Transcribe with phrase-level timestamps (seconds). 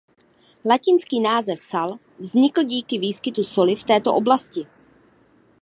[0.65, 4.65] Latinský název "Sal" vznikl díky výskytu soli v této oblasti.